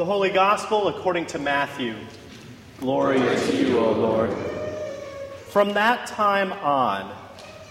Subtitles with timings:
[0.00, 1.94] The Holy Gospel according to Matthew.
[2.78, 4.34] Glory to you, O Lord.
[5.50, 7.14] From that time on,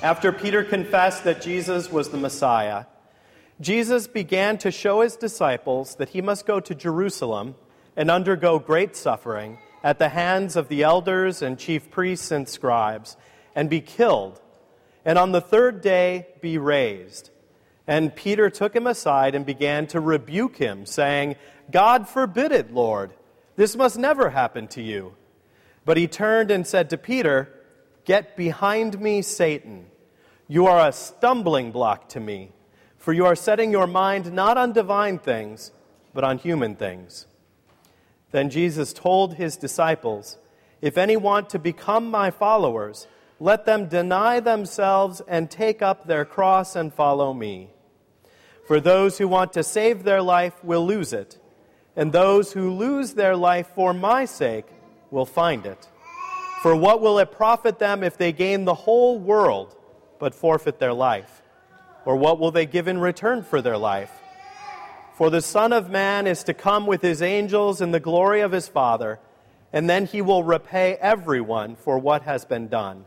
[0.03, 2.85] after Peter confessed that Jesus was the Messiah,
[3.59, 7.55] Jesus began to show his disciples that he must go to Jerusalem
[7.95, 13.17] and undergo great suffering at the hands of the elders and chief priests and scribes,
[13.55, 14.39] and be killed,
[15.03, 17.31] and on the third day be raised.
[17.89, 21.37] And Peter took him aside and began to rebuke him, saying,
[21.71, 23.13] God forbid it, Lord.
[23.55, 25.15] This must never happen to you.
[25.85, 27.49] But he turned and said to Peter,
[28.05, 29.87] Get behind me, Satan.
[30.47, 32.51] You are a stumbling block to me,
[32.99, 35.71] for you are setting your mind not on divine things,
[36.13, 37.25] but on human things.
[38.29, 40.37] Then Jesus told his disciples,
[40.79, 43.07] If any want to become my followers,
[43.39, 47.71] let them deny themselves and take up their cross and follow me.
[48.69, 51.39] For those who want to save their life will lose it,
[51.95, 54.67] and those who lose their life for my sake
[55.09, 55.89] will find it.
[56.61, 59.75] For what will it profit them if they gain the whole world
[60.19, 61.41] but forfeit their life?
[62.05, 64.11] Or what will they give in return for their life?
[65.15, 68.51] For the Son of Man is to come with his angels in the glory of
[68.51, 69.17] his Father,
[69.73, 73.05] and then he will repay everyone for what has been done.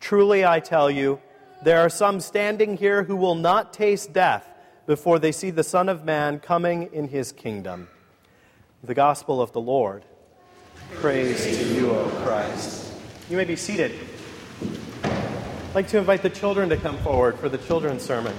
[0.00, 1.20] Truly, I tell you,
[1.62, 4.47] there are some standing here who will not taste death
[4.88, 7.88] before they see the Son of Man coming in his kingdom.
[8.82, 10.02] The Gospel of the Lord.
[10.94, 12.94] Praise to you, O Christ.
[13.28, 13.92] You may be seated.
[15.04, 18.34] I'd like to invite the children to come forward for the children's sermon.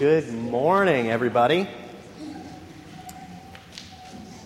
[0.00, 1.68] Good morning, everybody.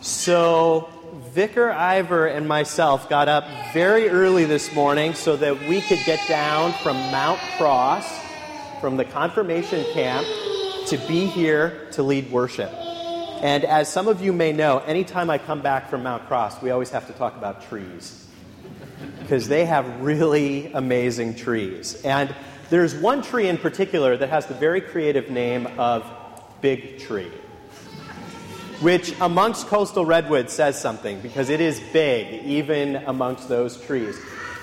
[0.01, 0.89] So,
[1.31, 6.19] Vicar Ivor and myself got up very early this morning so that we could get
[6.27, 8.13] down from Mount Cross,
[8.81, 10.27] from the confirmation camp,
[10.89, 12.73] to be here to lead worship.
[12.73, 16.73] And as some of you may know, anytime I come back from Mount Cross, we
[16.73, 18.27] always have to talk about trees.
[19.21, 22.03] Because they have really amazing trees.
[22.03, 22.35] And
[22.69, 26.05] there's one tree in particular that has the very creative name of
[26.65, 27.31] Big Tree,
[28.81, 34.19] which amongst coastal redwoods says something because it is big even amongst those trees.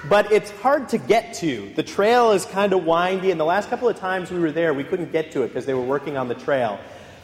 [0.09, 1.72] But it's hard to get to.
[1.75, 4.73] The trail is kind of windy, and the last couple of times we were there,
[4.73, 6.79] we couldn't get to it because they were working on the trail.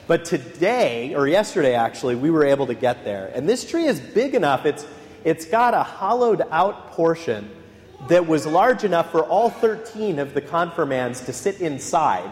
[0.05, 3.31] But today, or yesterday actually, we were able to get there.
[3.33, 4.85] And this tree is big enough, it's,
[5.23, 7.49] it's got a hollowed out portion
[8.09, 12.29] that was large enough for all 13 of the confirmands to sit inside,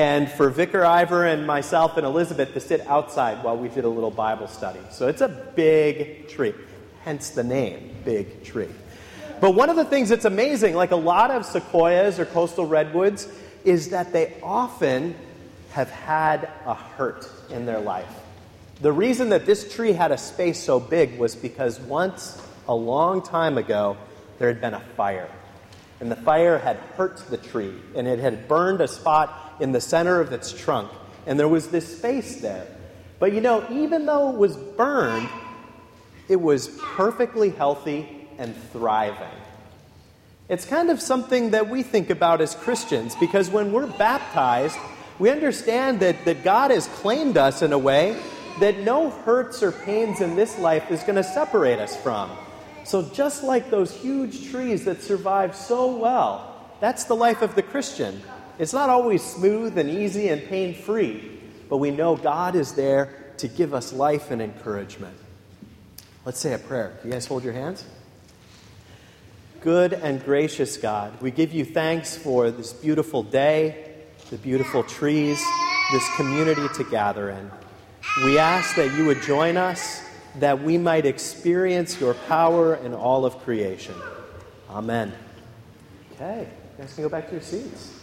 [0.00, 3.88] and for Vicar Ivor and myself and Elizabeth to sit outside while we did a
[3.88, 4.80] little Bible study.
[4.90, 6.54] So it's a big tree,
[7.02, 8.70] hence the name, Big Tree.
[9.42, 13.28] But one of the things that's amazing, like a lot of sequoias or coastal redwoods,
[13.62, 15.14] is that they often
[15.72, 18.08] have had a hurt in their life.
[18.80, 23.20] The reason that this tree had a space so big was because once, a long
[23.20, 23.98] time ago,
[24.38, 25.28] there had been a fire.
[26.00, 29.80] And the fire had hurt the tree, and it had burned a spot in the
[29.80, 30.90] center of its trunk.
[31.26, 32.66] And there was this space there.
[33.18, 35.28] But you know, even though it was burned,
[36.28, 39.28] it was perfectly healthy and thriving.
[40.48, 44.76] It's kind of something that we think about as Christians because when we're baptized,
[45.18, 48.20] we understand that, that God has claimed us in a way
[48.58, 52.30] that no hurts or pains in this life is going to separate us from.
[52.90, 57.62] So, just like those huge trees that survive so well, that's the life of the
[57.62, 58.20] Christian.
[58.58, 63.32] It's not always smooth and easy and pain free, but we know God is there
[63.36, 65.16] to give us life and encouragement.
[66.24, 66.98] Let's say a prayer.
[67.04, 67.84] You guys hold your hands?
[69.60, 74.00] Good and gracious God, we give you thanks for this beautiful day,
[74.30, 75.40] the beautiful trees,
[75.92, 77.52] this community to gather in.
[78.24, 79.99] We ask that you would join us
[80.36, 83.94] that we might experience your power in all of creation.
[84.68, 85.12] Amen.
[86.14, 86.48] Okay,
[86.78, 87.96] you guys can go back to your seats.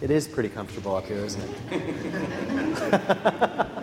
[0.00, 3.66] It is pretty comfortable up here, isn't it?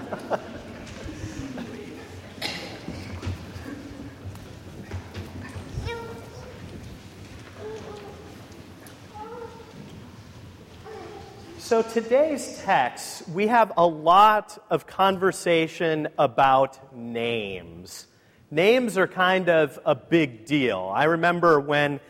[11.71, 18.07] So, today's text, we have a lot of conversation about names.
[18.51, 20.91] Names are kind of a big deal.
[20.93, 22.01] I remember when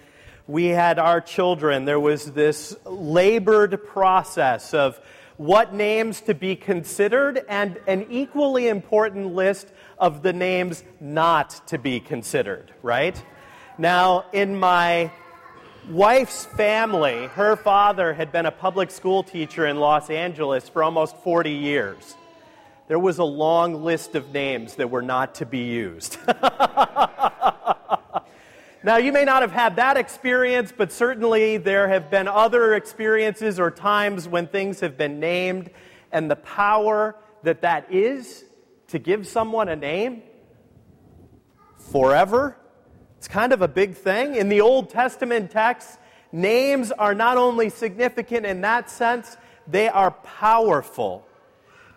[0.48, 5.00] we had our children, there was this labored process of
[5.38, 9.68] what names to be considered and an equally important list
[10.00, 13.24] of the names not to be considered, right?
[13.78, 15.12] Now, in my
[15.90, 21.18] wife's family, her father had been a public school teacher in Los Angeles for almost
[21.18, 22.16] 40 years
[22.92, 26.18] there was a long list of names that were not to be used.
[28.84, 33.62] now, you may not have had that experience, but certainly there have been other experiences
[33.62, 35.70] or times when things have been named,
[36.12, 38.44] and the power that that is
[38.90, 40.22] to give someone a name
[41.78, 42.58] forever.
[43.22, 44.34] It's kind of a big thing.
[44.34, 46.00] In the Old Testament text,
[46.32, 49.38] names are not only significant in that sense,
[49.68, 51.24] they are powerful.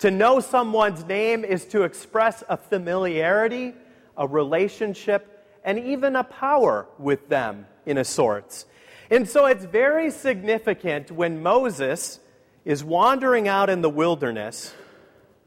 [0.01, 3.73] To know someone's name is to express a familiarity,
[4.19, 8.67] a relationship, and even a power with them in a sorts.
[9.11, 12.21] And so it's very significant when Moses
[12.67, 14.75] is wandering out in the wilderness,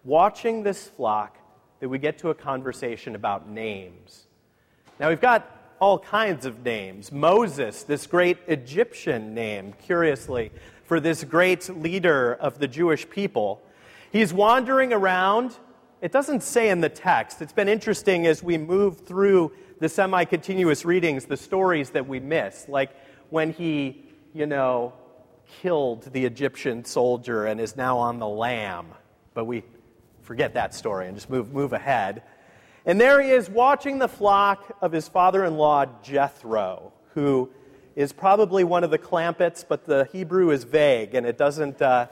[0.03, 1.37] watching this flock,
[1.81, 4.23] that we get to a conversation about names.
[4.99, 7.11] Now, we've got all kinds of names.
[7.11, 10.51] Moses, this great Egyptian name, curiously,
[10.85, 13.61] for this great leader of the Jewish people.
[14.11, 15.57] He's wandering around.
[16.01, 17.41] It doesn't say in the text.
[17.41, 22.19] It's been interesting as we move through the semi continuous readings, the stories that we
[22.19, 22.67] miss.
[22.67, 22.91] Like
[23.29, 24.93] when he, you know,
[25.61, 28.87] killed the Egyptian soldier and is now on the lam.
[29.33, 29.63] But we
[30.21, 32.23] forget that story and just move, move ahead.
[32.87, 37.49] And there he is watching the flock of his father in law, Jethro, who
[37.97, 42.07] is probably one of the Clampetts, but the Hebrew is vague and it doesn't uh,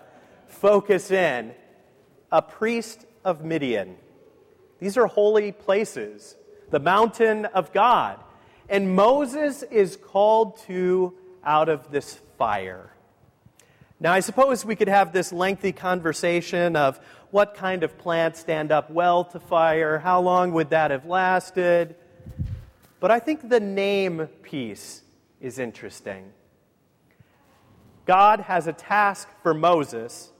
[0.48, 1.54] focus in
[2.30, 3.95] a priest of Midian.
[4.80, 6.36] These are holy places,
[6.72, 8.21] the mountain of God.
[8.68, 11.13] And Moses is called to
[11.45, 12.92] out of this fire.
[14.00, 17.00] Now, I suppose we could have this lengthy conversation of
[17.31, 21.95] what kind of plants stand up well to fire, how long would that have lasted.
[23.00, 25.01] But I think the name piece
[25.39, 26.31] is interesting.
[28.06, 30.31] God has a task for Moses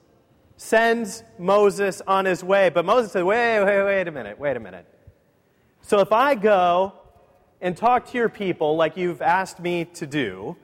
[0.58, 2.70] sends Moses on his way.
[2.70, 4.86] But Moses said, wait, wait, wait a minute, wait a minute.
[5.82, 6.94] So if I go
[7.62, 10.56] and talk to your people like you've asked me to do,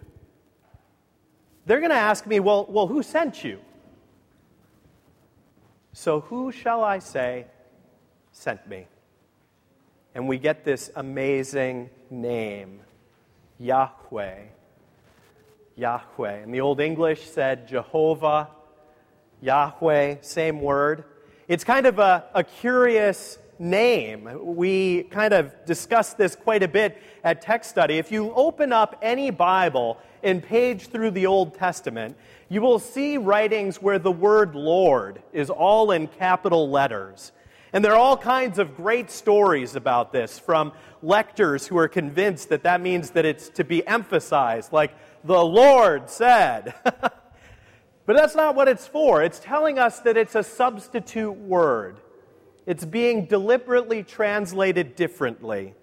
[1.66, 3.60] they're going to ask me, well, well, who sent you?
[5.94, 7.46] So who shall I say
[8.32, 8.88] sent me?
[10.16, 12.80] And we get this amazing name,
[13.60, 14.44] Yahweh.
[15.76, 16.34] Yahweh.
[16.34, 18.50] And the Old English said Jehovah
[19.42, 21.04] Yahweh, same word.
[21.48, 24.28] It's kind of a, a curious name.
[24.56, 27.98] We kind of discussed this quite a bit at text study.
[27.98, 32.18] If you open up any Bible and page through the Old Testament,
[32.50, 37.32] you will see writings where the word Lord is all in capital letters.
[37.72, 42.50] And there are all kinds of great stories about this from lectors who are convinced
[42.50, 44.92] that that means that it's to be emphasized, like
[45.24, 46.74] the Lord said.
[48.06, 49.24] But that's not what it's for.
[49.24, 51.98] It's telling us that it's a substitute word.
[52.72, 55.76] It's being deliberately translated differently.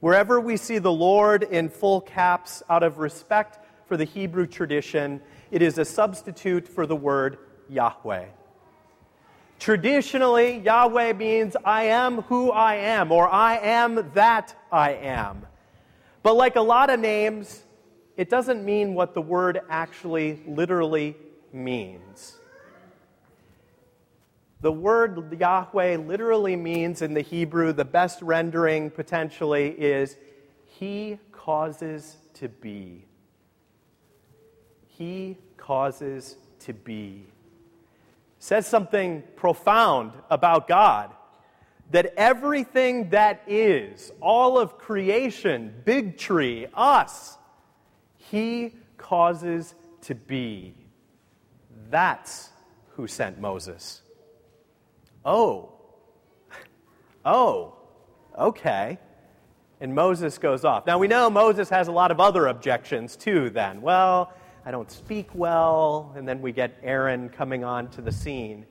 [0.00, 5.22] Wherever we see the Lord in full caps out of respect for the Hebrew tradition,
[5.50, 7.38] it is a substitute for the word
[7.70, 8.26] Yahweh.
[9.58, 15.46] Traditionally, Yahweh means I am who I am, or I am that I am.
[16.22, 17.62] But like a lot of names,
[18.18, 21.16] it doesn't mean what the word actually literally
[21.54, 22.36] means.
[24.64, 30.16] The word Yahweh literally means in the Hebrew, the best rendering potentially is
[30.64, 33.04] He causes to be.
[34.86, 37.26] He causes to be.
[38.38, 41.10] Says something profound about God
[41.90, 47.36] that everything that is, all of creation, big tree, us,
[48.16, 50.74] He causes to be.
[51.90, 52.48] That's
[52.92, 54.00] who sent Moses.
[55.24, 55.72] Oh,
[57.24, 57.74] oh,
[58.38, 58.98] okay.
[59.80, 60.86] And Moses goes off.
[60.86, 63.80] Now we know Moses has a lot of other objections too, then.
[63.80, 64.32] Well,
[64.66, 68.66] I don't speak well, and then we get Aaron coming on to the scene.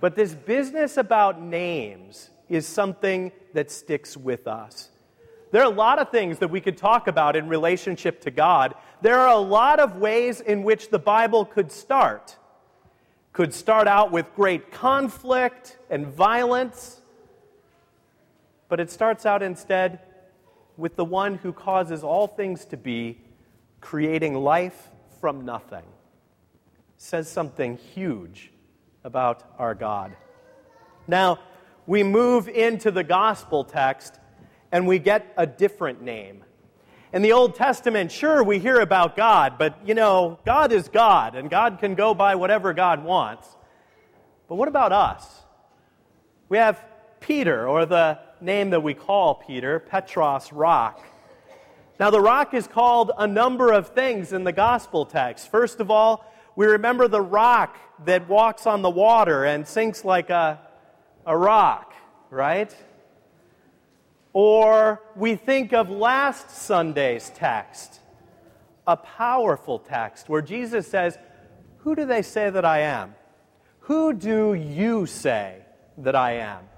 [0.00, 4.88] But this business about names is something that sticks with us.
[5.52, 8.74] There are a lot of things that we could talk about in relationship to God.
[9.02, 12.36] There are a lot of ways in which the Bible could start
[13.32, 17.00] could start out with great conflict and violence,
[18.68, 20.00] but it starts out instead
[20.76, 23.18] with the one who causes all things to be,
[23.80, 24.88] creating life
[25.20, 25.84] from nothing.
[26.96, 28.50] Says something huge
[29.04, 30.16] about our God.
[31.06, 31.38] Now,
[31.86, 34.18] we move into the gospel text
[34.72, 36.44] and we get a different name.
[37.12, 41.34] In the Old Testament, sure, we hear about God, but you know, God is God,
[41.34, 43.48] and God can go by whatever God wants.
[44.48, 45.26] But what about us?
[46.48, 46.84] We have
[47.18, 51.04] Peter, or the name that we call Peter, Petros Rock.
[51.98, 55.50] Now, the rock is called a number of things in the gospel text.
[55.50, 56.24] First of all,
[56.54, 60.60] we remember the rock that walks on the water and sinks like a,
[61.26, 61.92] a rock,
[62.30, 62.74] right?
[64.32, 68.00] Or we think of last Sunday's text,
[68.86, 71.18] a powerful text where Jesus says,
[71.78, 73.14] Who do they say that I am?
[73.80, 75.62] Who do you say
[75.98, 76.68] that I am?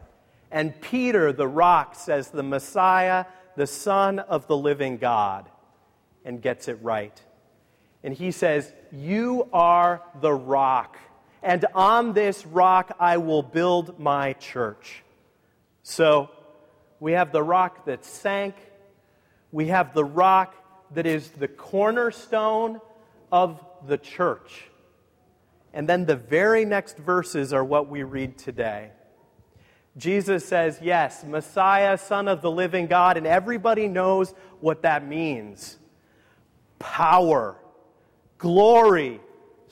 [0.50, 5.48] And Peter, the rock, says, The Messiah, the Son of the living God,
[6.24, 7.20] and gets it right.
[8.02, 10.96] And he says, You are the rock,
[11.42, 15.02] and on this rock I will build my church.
[15.82, 16.30] So,
[17.02, 18.54] we have the rock that sank.
[19.50, 20.54] We have the rock
[20.94, 22.80] that is the cornerstone
[23.32, 24.70] of the church.
[25.72, 28.92] And then the very next verses are what we read today.
[29.96, 35.78] Jesus says, Yes, Messiah, Son of the living God, and everybody knows what that means
[36.78, 37.56] power,
[38.38, 39.20] glory,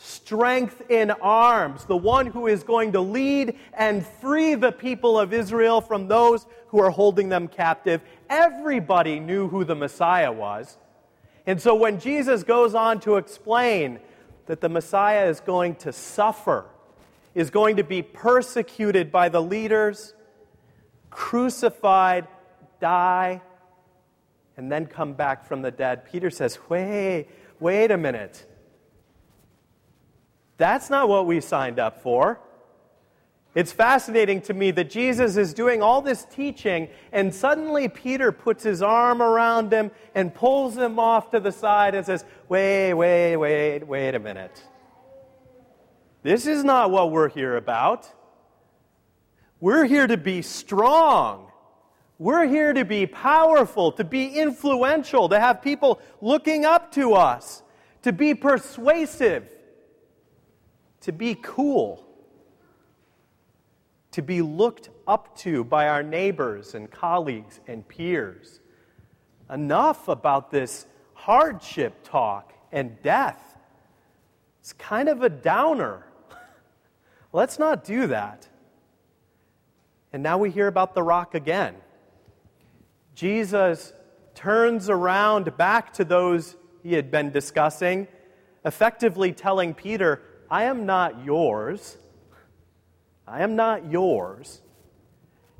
[0.02, 5.34] strength in arms, the one who is going to lead and free the people of
[5.34, 8.00] Israel from those who are holding them captive.
[8.30, 10.78] Everybody knew who the Messiah was.
[11.46, 14.00] And so when Jesus goes on to explain
[14.46, 16.64] that the Messiah is going to suffer,
[17.34, 20.14] is going to be persecuted by the leaders,
[21.10, 22.26] crucified,
[22.80, 23.42] die,
[24.56, 27.28] and then come back from the dead, Peter says, wait,
[27.58, 28.46] wait a minute.
[30.60, 32.38] That's not what we signed up for.
[33.54, 38.62] It's fascinating to me that Jesus is doing all this teaching, and suddenly Peter puts
[38.62, 43.36] his arm around him and pulls him off to the side and says, Wait, wait,
[43.36, 44.62] wait, wait a minute.
[46.22, 48.06] This is not what we're here about.
[49.60, 51.50] We're here to be strong.
[52.18, 57.62] We're here to be powerful, to be influential, to have people looking up to us,
[58.02, 59.50] to be persuasive
[61.00, 62.04] to be cool,
[64.12, 68.60] to be looked up to by our neighbors and colleagues and peers.
[69.48, 73.56] Enough about this hardship talk and death.
[74.60, 76.06] It's kind of a downer.
[77.32, 78.48] Let's not do that.
[80.12, 81.76] And now we hear about the rock again.
[83.14, 83.92] Jesus
[84.34, 88.08] turns around back to those he had been discussing,
[88.64, 91.96] effectively telling Peter, I am not yours.
[93.26, 94.60] I am not yours.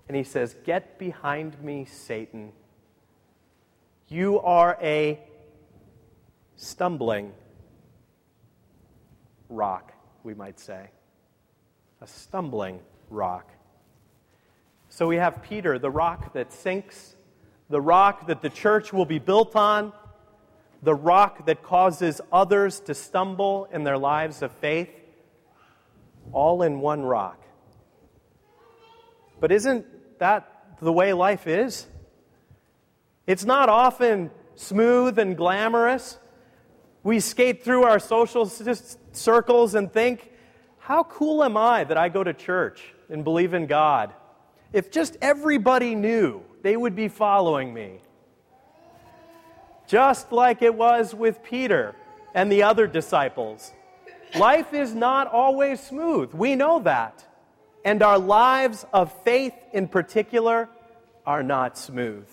[0.08, 2.52] And he says, Get behind me, Satan.
[4.08, 5.20] You are a
[6.56, 7.32] stumbling
[9.48, 9.92] rock,
[10.24, 10.88] we might say.
[12.00, 13.52] A stumbling rock.
[14.88, 17.14] So we have Peter, the rock that sinks,
[17.68, 19.92] the rock that the church will be built on,
[20.82, 24.90] the rock that causes others to stumble in their lives of faith,
[26.32, 27.42] all in one rock.
[29.40, 29.86] But isn't
[30.18, 31.86] that the way life is?
[33.26, 36.18] It's not often smooth and glamorous.
[37.02, 38.46] We skate through our social
[39.12, 40.30] circles and think,
[40.78, 44.12] how cool am I that I go to church and believe in God?
[44.72, 48.00] If just everybody knew, they would be following me
[49.90, 51.96] just like it was with Peter
[52.32, 53.72] and the other disciples.
[54.38, 56.32] Life is not always smooth.
[56.32, 57.26] We know that.
[57.84, 60.68] And our lives of faith in particular
[61.26, 62.28] are not smooth.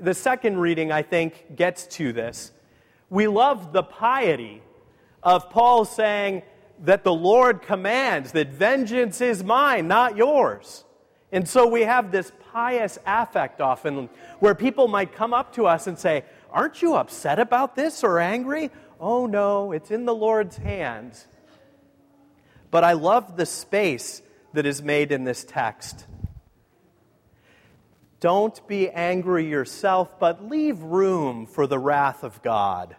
[0.00, 2.50] The second reading, I think, gets to this.
[3.10, 4.62] We love the piety
[5.22, 6.44] of Paul saying
[6.84, 10.85] that the Lord commands that vengeance is mine, not yours.
[11.36, 15.86] And so we have this pious affect often where people might come up to us
[15.86, 18.70] and say, Aren't you upset about this or angry?
[18.98, 21.26] Oh no, it's in the Lord's hands.
[22.70, 24.22] But I love the space
[24.54, 26.06] that is made in this text.
[28.18, 32.96] Don't be angry yourself, but leave room for the wrath of God.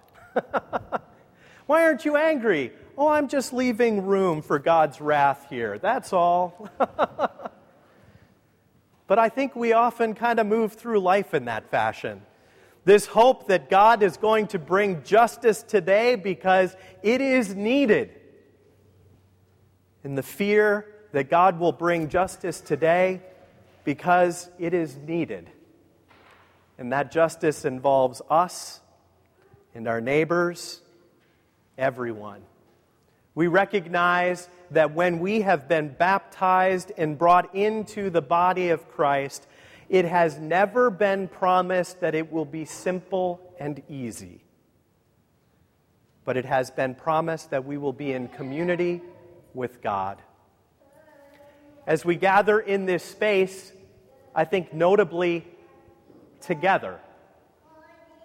[1.65, 2.71] Why aren't you angry?
[2.99, 5.79] Oh, I'm just leaving room for God's wrath here.
[5.79, 6.69] That's all.
[9.07, 12.21] But I think we often kind of move through life in that fashion.
[12.83, 18.11] This hope that God is going to bring justice today because it is needed.
[20.03, 23.21] And the fear that God will bring justice today
[23.83, 25.49] because it is needed.
[26.77, 28.81] And that justice involves us
[29.73, 30.81] and our neighbors,
[31.77, 32.41] everyone.
[33.37, 39.45] We recognize that when we have been baptized and brought into the body of Christ,
[39.89, 44.41] it has never been promised that it will be simple and easy.
[46.25, 49.03] But it has been promised that we will be in community
[49.53, 50.19] with God.
[51.85, 53.71] As we gather in this space,
[54.33, 55.45] I think notably
[56.41, 56.99] together,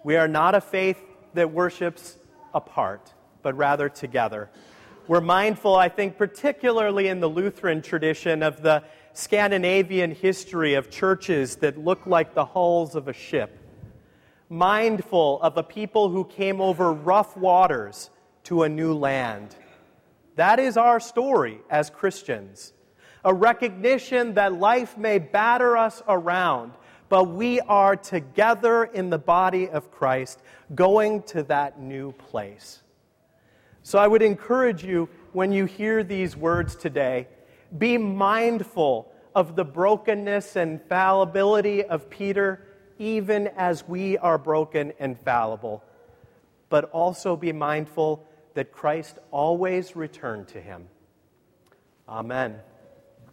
[0.03, 0.97] we are not a faith
[1.35, 2.17] that worships
[2.51, 4.49] apart, but rather together.
[5.05, 11.57] We're mindful, I think, particularly in the Lutheran tradition, of the Scandinavian history of churches
[11.57, 13.59] that look like the hulls of a ship.
[14.47, 18.11] Mindful of a people who came over rough waters
[18.45, 19.53] to a new land.
[20.37, 22.71] That is our story as Christians.
[23.25, 26.71] A recognition that life may batter us around,
[27.09, 30.41] but we are together in the body of Christ
[30.73, 32.82] going to that new place.
[33.83, 37.27] So I would encourage you when you hear these words today,
[37.77, 42.65] be mindful of the brokenness and fallibility of Peter,
[42.97, 45.83] even as we are broken and fallible.
[46.69, 50.87] But also be mindful that Christ always returned to him.
[52.07, 52.59] Amen.